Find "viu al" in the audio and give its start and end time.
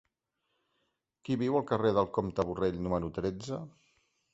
1.43-1.67